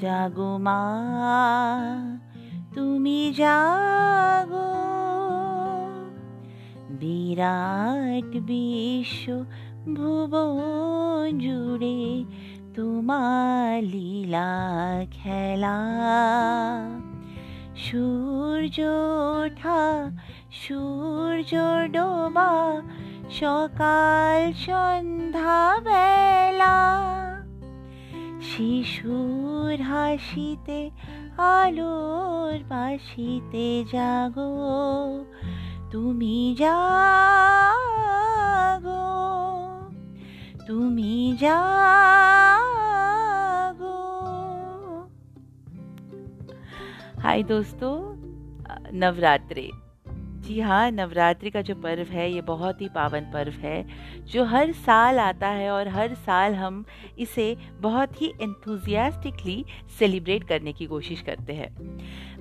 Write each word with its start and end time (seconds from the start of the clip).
জাগো 0.00 0.58
মা, 0.58 0.80
তুমি 2.74 3.34
জাগো। 3.36 4.68
বিরাট 6.90 8.36
বিশ্ব 8.36 9.44
ভুবন 9.94 11.38
জুড়ে 11.38 12.24
তোমার 12.74 13.84
লীলা 13.84 14.50
খেলা। 15.10 15.78
সূর্য 17.76 18.80
ওঠা, 19.42 20.10
সূর্য 20.52 21.56
ডোবা, 21.92 22.82
সকাল 23.30 24.52
সন্ধ্যা 24.52 25.80
শিশুর 28.57 29.81
হাসিতে 29.81 30.91
আলোর 31.37 32.57
বাসিতে 32.63 33.83
জাগো 33.91 34.51
তুমি 35.91 36.55
জাগো 36.59 36.83
তুমি 40.67 41.37
जागो 41.39 41.63
हाय 47.21 47.43
दोस्तों 47.43 47.95
नवरात्रि 48.93 49.67
जी 50.38 50.60
हाँ 50.60 50.90
नवरात्रि 50.90 51.50
का 51.50 51.60
जो 51.62 51.74
पर्व 51.74 52.02
है 52.02 52.32
ये 52.32 52.40
बहुत 52.40 52.80
ही 52.80 52.88
पावन 52.88 53.20
पर्व 53.20 53.52
है 53.52 53.86
जो 54.24 54.44
हर 54.44 54.72
साल 54.72 55.18
आता 55.18 55.48
है 55.48 55.70
और 55.70 55.88
हर 55.88 56.14
साल 56.14 56.54
हम 56.54 56.84
इसे 57.18 57.56
बहुत 57.80 58.22
ही 58.22 58.28
एंथुजियास्टिकली 58.42 59.64
सेलिब्रेट 59.98 60.44
करने 60.44 60.72
की 60.72 60.86
कोशिश 60.86 61.20
करते 61.20 61.52
हैं। 61.52 61.70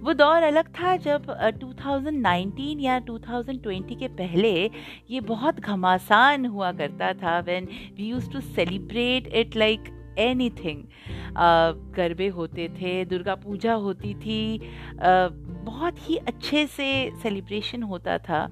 वो 0.02 0.14
दौर 0.14 0.44
अलग 0.44 0.70
था 0.70 0.96
जब 0.98 1.26
2019 1.60 2.80
या 2.80 3.00
2020 3.02 4.00
के 4.00 4.08
पहले 4.08 4.72
ये 5.10 5.20
बहुत 5.20 5.60
घमासान 5.60 6.46
हुआ 6.46 6.72
करता 6.72 7.14
था 7.14 7.40
when 7.40 7.68
we 7.98 8.08
use 8.08 8.30
to 8.32 8.40
celebrate 8.40 9.28
it 9.28 9.56
like 9.56 9.94
anything 10.50 10.84
गरबे 11.96 12.28
होते 12.28 12.70
थे 12.70 13.06
दुर्गा 13.06 13.36
पूजा 13.36 13.74
होती 13.74 14.14
थी 14.14 14.60
uh, 14.94 15.47
बहुत 15.68 16.10
ही 16.10 16.18
अच्छे 16.18 16.66
से 16.68 16.90
सेलिब्रेशन 17.24 17.84
होता 17.84 18.18
था। 18.18 18.46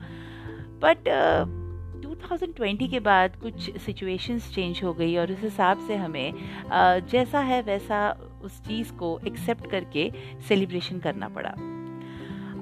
बट 0.84 1.08
uh, 1.10 1.66
2020 2.06 2.90
के 2.90 3.00
बाद 3.00 3.36
कुछ 3.36 3.78
सिचुएशंस 3.78 4.50
चेंज 4.56 4.82
हो 4.84 4.94
गई 4.94 5.16
और 5.16 5.32
उस 5.32 5.40
हिसाब 5.42 5.88
से 5.88 5.96
हमें 5.96 6.32
uh, 6.32 7.12
जैसा 7.12 7.40
है 7.40 7.62
वैसा 7.62 8.10
उस 8.44 8.62
चीज़ 8.62 8.92
को 8.94 9.20
एक्सेप्ट 9.28 9.70
करके 9.72 10.12
सेलिब्रेशन 10.48 11.00
करना 11.00 11.30
पड़ा। 11.30 11.50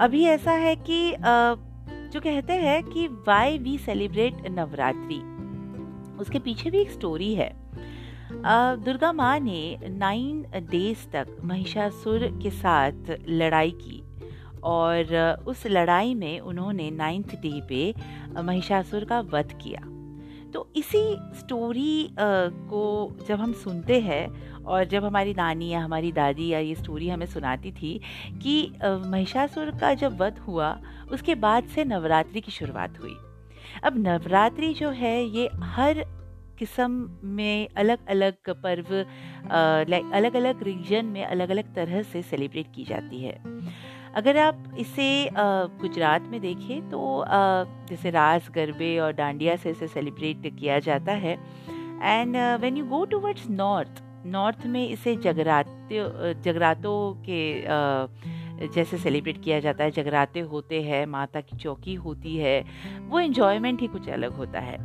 अभी 0.01 0.23
ऐसा 0.25 0.51
है 0.51 0.75
कि 0.75 1.11
uh, 1.11 1.57
जो 2.13 2.19
कहते 2.19 2.53
हैं 2.53 2.83
कि 2.83 3.07
वाई 3.07 3.57
वी 3.57 3.77
सेलिब्रेट 3.77 4.47
नवरात्रि 4.49 5.21
उसके 6.19 6.39
पीछे 6.39 6.69
भी 6.69 6.81
एक 6.81 6.91
स्टोरी 6.91 7.33
है। 7.35 7.51
दुर्गा 8.83 9.11
माँ 9.13 9.39
ने 9.39 9.77
नाइन 9.89 10.45
डेज़ 10.69 11.07
तक 11.11 11.27
महिषासुर 11.43 12.27
के 12.43 12.49
साथ 12.49 13.15
लड़ाई 13.29 13.71
की। 13.71 14.02
और 14.63 15.15
उस 15.47 15.65
लड़ाई 15.67 16.13
में 16.15 16.39
उन्होंने 16.39 16.89
नाइन्थ 16.91 17.35
डे 17.35 17.59
पे 17.69 17.93
महिषासुर 18.41 19.05
का 19.05 19.19
वध 19.33 19.57
किया। 19.63 19.81
तो 20.53 20.67
इसी 20.75 21.03
स्टोरी 21.35 22.09
को 22.19 22.83
जब 23.27 23.39
हम 23.39 23.53
सुनते 23.53 23.99
हैं 23.99 24.63
और 24.63 24.83
जब 24.85 25.05
हमारी 25.05 25.33
नानी 25.33 25.69
या 25.69 25.79
हमारी 25.79 26.11
दादी 26.11 26.47
या 26.47 26.59
ये 26.59 26.75
स्टोरी 26.75 27.09
हमें 27.09 27.25
सुनाती 27.25 27.71
थी 27.71 27.99
कि 28.43 28.71
महिषासुर 28.83 29.71
का 29.71 29.93
जब 29.93 30.21
वध 30.21 30.39
हुआ, 30.39 30.77
उसके 31.11 31.35
बाद 31.35 31.67
से 31.67 31.85
नवरात्रि 31.85 32.41
की 32.41 32.51
शुरुआत 32.51 32.99
हुई। 33.01 33.15
अब 33.83 33.97
नवरात्रि 33.97 34.73
जो 34.73 34.89
है, 34.91 35.23
ये 35.25 35.49
हर 35.55 36.03
किस्म 36.59 37.17
में 37.25 37.67
अलग 37.77 38.05
अलग 38.07 38.49
पर्व 38.49 38.93
लाइक 39.89 40.11
अलग 40.13 40.35
अलग 40.35 40.63
रीजन 40.63 41.05
में 41.05 41.23
अलग 41.25 41.49
अलग 41.49 41.73
तरह 41.75 42.01
से 42.03 42.21
सेलिब्रेट 42.21 42.67
की 42.75 42.83
जाती 42.83 43.23
है। 43.23 43.37
अगर 44.13 44.37
आप 44.37 44.63
इसे 44.79 45.29
गुजरात 45.35 46.23
में 46.23 46.39
देखें 46.41 46.89
तो 46.89 47.25
जैसे 47.89 48.09
रास, 48.09 48.49
गरबे 48.55 48.97
और 48.99 49.11
डांडिया 49.13 49.55
से 49.55 49.69
इसे 49.69 49.87
सेलिब्रेट 49.87 50.55
किया 50.55 50.79
जाता 50.79 51.11
है। 51.13 51.33
And 52.03 52.37
when 52.59 52.77
you 52.77 52.85
go 52.85 53.03
towards 53.05 53.49
north 53.49 54.01
north 54.25 54.65
में 54.65 54.87
इसे 54.89 55.15
जगराते 55.15 56.03
जगरातों 56.43 57.13
के 57.25 57.41
जैसे 58.67 58.97
सेलिब्रेट 58.97 59.41
किया 59.43 59.59
जाता 59.59 59.83
है। 59.83 59.91
जगराते 59.91 60.39
होते 60.41 60.81
हैं, 60.81 61.05
माता 61.05 61.41
की 61.41 61.57
चौकी 61.57 61.93
होती 61.95 62.35
है, 62.37 62.63
वो 63.01 63.19
इन्जॉयमेंट 63.19 63.81
ही 63.81 63.87
कुछ 63.87 64.09
अलग 64.09 64.33
होता 64.33 64.59
है। 64.59 64.77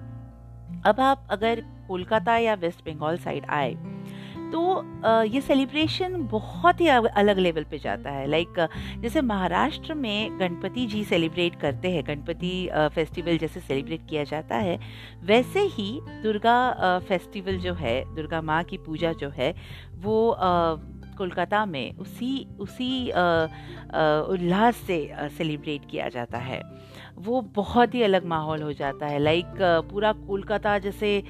अब 0.87 1.01
आप 1.01 1.27
अगर 1.31 1.61
कोलकाता 1.89 2.37
या 2.39 2.55
वेस्ट 2.55 2.85
बंगाल 2.89 3.19
साइड 3.19 3.45
आए 3.51 3.75
तो 4.53 4.61
ये 5.25 5.41
सेलिब्रेशन 5.41 6.17
बहुत 6.31 6.81
ही 6.81 6.87
अलग 6.89 7.39
लेवल 7.39 7.65
पे 7.71 7.79
जाता 7.79 8.11
है। 8.11 8.27
लाइक 8.27 8.59
जैसे 9.03 9.21
महाराष्ट्र 9.23 9.95
में 9.95 10.39
गणपति 10.41 10.87
जी 10.87 11.03
सेलिब्रेट 11.05 11.61
करते 11.61 11.91
हैं, 11.91 12.05
गणपति 12.07 12.69
फेस्टिवल 12.95 13.39
जैसे 13.39 13.61
सेलिब्रेट 13.61 14.07
किया 14.11 14.25
जाता 14.25 14.57
है, 14.57 14.79
वैसे 15.23 15.61
ही 15.69 15.91
दुर्गा 16.23 16.99
फेस्टिवल 17.09 17.59
जो 17.59 17.75
है, 17.75 18.03
दुर्गा 18.15 18.41
माँ 18.43 18.63
की 18.65 18.79
पूजा 18.79 19.13
जो 19.15 19.29
है, 19.31 19.55
वो 19.97 20.37
कोलकाता 21.19 21.65
में 21.67 21.97
उसी 21.97 22.47
उसी 22.61 23.09
उल्लास 24.33 24.77
से 24.87 24.99
सेलिब्रेट 25.39 25.91
किया 25.91 26.09
जाता 26.09 26.39
है। 26.39 26.61
वो 27.19 27.41
बहुत 27.55 27.95
ही 27.95 28.03
अलग 28.03 28.27
माहौल 28.27 28.63
हो 28.63 28.73
जाता 28.73 29.07
है। 29.07 29.19
लाइक 29.19 29.47
पूरा 29.91 30.13
कोलकाता 30.13 30.79
जैसे 30.79 31.23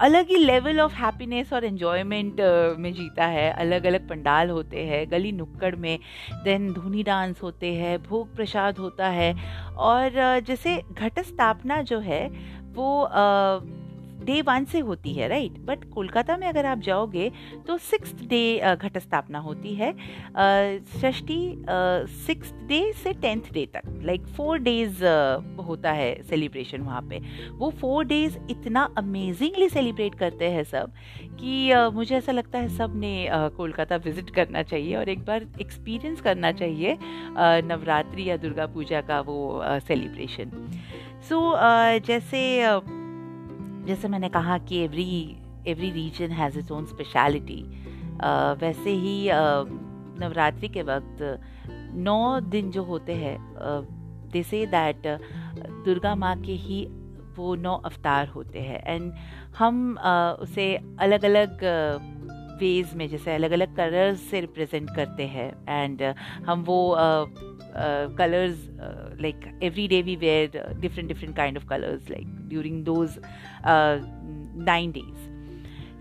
अलग 0.00 0.26
ही 0.28 0.36
लेवल 0.36 0.80
ऑफ़ 0.80 0.94
हैप्पीनेस 0.94 1.52
और 1.52 1.64
एन्जॉयमेंट 1.64 2.40
में 2.78 2.92
जीता 2.94 3.26
है। 3.26 3.50
अलग 3.52 3.86
अलग 3.86 4.08
पंडाल 4.08 4.50
होते 4.50 4.84
हैं, 4.86 5.10
गली 5.10 5.32
नुक्कड़ 5.32 5.74
में 5.76 5.98
देन 6.44 6.72
धुनी 6.72 7.02
डांस 7.02 7.42
होते 7.42 7.72
हैं, 7.74 8.02
भोग 8.02 8.34
प्रसाद 8.36 8.78
होता 8.78 9.08
है। 9.08 9.34
और 9.76 10.40
जैसे 10.40 10.80
घट 10.92 11.20
स्थापना 11.20 11.82
जो 11.82 11.98
है, 12.00 12.28
वो 12.74 13.08
डे 14.26 14.40
वन 14.42 14.64
से 14.64 14.78
होती 14.80 15.12
है 15.14 15.28
राइट 15.28 15.58
बट 15.66 15.84
कोलकाता 15.90 16.36
में 16.36 16.46
अगर 16.48 16.66
आप 16.66 16.78
जाओगे 16.80 17.30
तो 17.66 17.76
सिक्स 17.80 18.14
डे 18.24 18.74
घट 18.74 18.98
स्थापना 18.98 19.38
होती 19.38 19.74
है। 19.74 19.92
षष्ठी 21.00 21.38
सिक्स 22.26 22.52
डे 22.68 22.80
से 23.02 23.12
टेंथ 23.12 23.52
डे 23.52 23.66
तक 23.74 24.00
लाइक 24.04 24.26
फोर 24.36 24.58
डेज़ 24.58 25.04
होता 25.66 25.92
है 25.92 26.22
सेलिब्रेशन 26.22 26.80
वहाँ 26.80 27.02
पे। 27.10 27.20
वो 27.58 27.70
फोर 27.80 28.04
डेज़ 28.04 28.38
इतना 28.50 28.82
अमेजिंगली 28.98 29.68
सेलिब्रेट 29.68 30.14
करते 30.14 30.50
हैं 30.50 30.64
सब 30.64 30.92
कि 31.40 31.70
uh, 31.70 31.92
मुझे 31.94 32.14
ऐसा 32.16 32.32
लगता 32.32 32.58
है 32.58 32.68
सबने 32.76 33.28
कोलकाता 33.56 33.96
विज़िट 33.96 34.30
करना 34.30 34.62
चाहिए 34.62 34.96
और 34.96 35.08
एक 35.08 35.24
बार 35.24 35.46
एक्सपीरियंस 35.60 36.20
करना 36.20 36.52
चाहिए 36.52 36.96
नवरात्रि 37.68 38.28
या 38.30 38.36
दुर्गा 38.36 38.66
पूजा 38.66 39.00
का 39.00 39.20
वो 39.20 39.62
सेलिब्रेशन 39.88 40.50
सो 41.28 41.40
so, 41.40 42.06
जैसे 42.06 42.40
जैसे 43.86 44.08
मैंने 44.08 44.28
कहा 44.28 44.58
कि 44.58 44.78
every 44.84 45.36
every 45.68 45.90
region 45.90 46.30
has 46.32 46.58
its 46.58 46.70
own 46.72 46.86
speciality 46.86 47.62
वैसे 48.60 48.90
ही 48.90 49.28
नवरात्रि 50.20 50.68
के 50.68 50.82
वक्त 50.82 51.22
नौ 51.96 52.40
दिन 52.40 52.70
जो 52.70 52.82
होते 52.84 53.14
हैं 53.14 53.38
दे 54.32 54.42
से 54.42 54.64
दैट 54.66 55.06
दुर्गा 55.84 56.14
माँ 56.14 56.36
के 56.40 56.52
ही 56.52 56.84
वो 57.36 57.54
नौ 57.54 57.74
अवतार 57.84 58.28
होते 58.28 58.60
हैं. 58.60 58.82
एंड 58.84 59.12
हम 59.58 59.96
उसे 60.40 60.74
अलग 61.00 61.24
अलग 61.24 61.64
वेज 62.60 62.94
में, 62.94 63.08
जैसे 63.08 63.34
अलग 63.34 63.50
अलग 63.52 63.74
कलर्स 63.76 64.20
से 64.30 64.40
रिप्रेजेंट 64.40 64.90
करते 64.96 65.26
हैं. 65.26 65.50
एंड 65.68 66.02
हम 66.46 66.62
वो 66.64 66.78
colors 68.16 68.56
uh, 68.80 69.10
like 69.18 69.46
every 69.60 69.86
day 69.88 70.02
we 70.02 70.16
wear 70.16 70.48
uh, 70.54 70.72
different 70.74 71.08
different 71.08 71.36
kind 71.36 71.56
of 71.56 71.66
colors 71.66 72.08
like 72.08 72.26
during 72.48 72.84
those 72.84 73.18
uh, 73.64 73.98
nine 74.72 74.92
days 74.92 75.32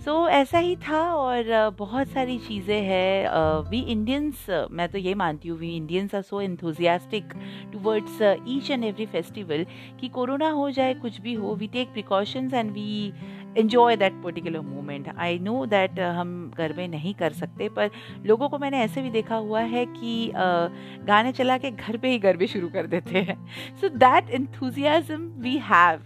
so 0.05 0.11
so, 0.13 0.29
ऐसा 0.29 0.57
ही 0.59 0.75
था 0.77 0.99
और 1.13 1.45
बहुत 1.77 2.07
सारी 2.07 2.37
चीज़ें 2.47 2.81
हैं 2.83 3.29
वी 3.69 3.79
इंडियंस 3.91 4.45
मैं 4.71 4.87
तो 4.89 4.97
ये 4.97 5.13
मानती 5.15 5.49
हूँ 5.49 5.57
we 5.59 5.75
Indians 5.75 6.13
are 6.15 6.21
so 6.21 6.41
enthusiastic 6.41 7.33
towards 7.73 8.21
each 8.47 8.69
and 8.71 8.83
every 8.83 9.05
festival 9.13 9.65
कि 9.99 10.09
कोरोना 10.17 10.49
हो 10.49 10.69
जाए 10.71 10.93
कुछ 11.01 11.19
भी 11.21 11.33
हो 11.33 11.55
we 11.55 11.67
take 11.67 11.91
precautions 11.93 12.53
and 12.53 12.71
we 12.71 13.11
enjoy 13.57 13.95
that 13.95 14.13
particular 14.23 14.59
moment 14.61 15.07
I 15.17 15.39
know 15.39 15.65
that 15.65 15.99
हम 15.99 16.51
घर 16.57 16.73
में 16.73 16.87
नहीं 16.87 17.13
कर 17.13 17.33
सकते 17.33 17.69
पर 17.69 17.89
लोगों 18.25 18.49
को 18.49 18.57
मैंने 18.57 18.81
ऐसे 18.81 19.01
भी 19.01 19.09
देखा 19.09 19.35
हुआ 19.35 19.61
है 19.61 19.85
कि 19.85 20.27
uh, 20.27 21.05
गाने 21.07 21.31
चला 21.31 21.57
के 21.57 21.71
घर 21.71 21.97
पे 21.97 22.09
ही 22.09 22.19
गरबे 22.19 22.47
शुरू 22.47 22.69
कर 22.69 22.87
देते 22.87 23.19
हैं। 23.19 23.37
So 23.81 23.89
that 23.97 24.29
enthusiasm 24.29 25.27
we 25.41 25.57
have 25.63 26.01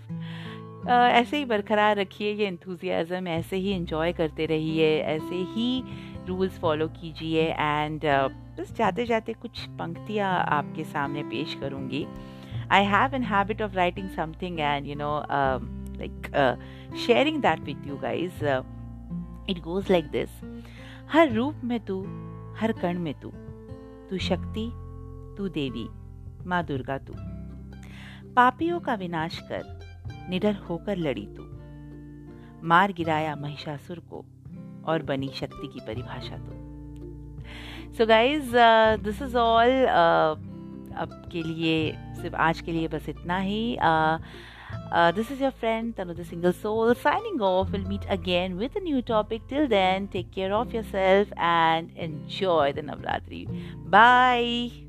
ऐसे 0.90 1.38
ही 1.38 1.46
बरकरार 1.46 1.98
रखिए 1.98 2.34
ये 2.34 2.48
इंथुजियाज़म 2.48 3.28
ऐसे 3.28 3.58
ही 3.58 3.72
इंजॉय 3.72 4.14
करते 4.14 4.46
रहिए 4.46 4.98
ऐसे 5.00 5.44
ही 5.56 5.84
रूल्स 6.28 6.60
फॉलो 6.60 6.88
कीजिए 6.90 7.48
एंड 7.50 8.02
uh, 8.02 8.30
बस 8.60 8.74
जाते 8.78 9.06
जाते 9.06 9.34
कुछ 9.34 9.66
पंक्तियाँ 9.80 10.34
आपके 10.50 10.84
सामने 10.84 11.24
पेश 11.24 11.54
करूँगी। 11.62 12.06
I 12.72 12.84
have 12.86 13.16
an 13.16 13.24
habit 13.24 13.62
of 13.62 13.76
writing 13.76 14.10
something 14.10 14.60
and 14.60 14.88
you 14.88 14.96
know 14.96 15.12
like 16.00 16.96
sharing 17.06 17.42
that 17.42 17.60
with 17.60 17.88
you 17.88 17.98
guys 17.98 18.44
it 19.52 19.60
goes 19.64 19.92
like 19.92 20.10
this 20.12 20.30
हर 21.12 21.32
रूप 21.32 21.62
में 21.64 21.80
तू, 21.86 22.02
हर 22.60 22.72
कण 22.82 23.00
में 23.00 23.14
तू 23.14 23.30
तू 24.10 24.18
शक्ति, 24.18 24.70
तू 25.38 25.48
देवी, 25.50 25.88
माँ 26.48 26.64
दुर्गा 26.66 26.98
तू। 26.98 27.14
पापियों 28.36 28.80
का 28.80 28.94
विनाश 28.96 29.40
कर, 29.52 29.64
निडर 30.30 30.56
होकर 30.70 30.98
लड़ी 30.98 31.26
तू। 31.28 31.44
मार 32.68 32.92
गिराया 32.92 33.36
महिषासुर 33.36 34.00
को 34.10 34.26
और 34.86 35.04
बनी 35.04 35.30
शक्ति 35.36 35.68
की 35.68 35.80
परिभाषा 35.88 36.38
तू। 36.38 36.54
So 37.98 38.06
guys 38.06 38.52
this 39.04 39.22
is 39.22 39.38
all 39.38 39.86
अब 40.96 41.10
के 41.32 41.44
लिए, 41.44 41.92
सिर्फ़ 42.22 42.36
आज 42.38 42.62
के 42.62 42.72
लिए 42.72 42.88
बस 42.88 43.10
इतना 43.10 43.38
ही। 43.38 43.78
Uh, 44.92 45.12
this 45.12 45.30
is 45.30 45.40
your 45.40 45.52
friend 45.52 45.96
Tanu 45.96 46.16
the 46.16 46.26
Single 46.26 46.54
Soul 46.54 46.96
signing 46.96 47.42
off. 47.42 47.72
We'll 47.72 47.88
meet 47.88 48.06
again 48.10 48.58
with 48.58 48.76
a 48.76 48.80
new 48.80 49.02
topic. 49.02 49.48
Till 49.48 49.68
then, 49.68 50.08
take 50.08 50.32
care 50.32 50.54
of 50.54 50.74
yourself 50.74 51.28
and 51.38 51.92
enjoy 51.96 52.74
the 52.74 52.82
Navratri. 52.82 53.48
Bye. 53.90 54.89